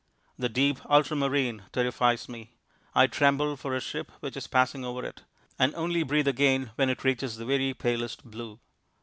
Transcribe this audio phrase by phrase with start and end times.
[0.35, 2.53] The deep ultramarine terrifies me.
[2.95, 5.21] I tremble for a ship which is passing over it,
[5.59, 8.59] and only breathe again when it reaches the very palest blue.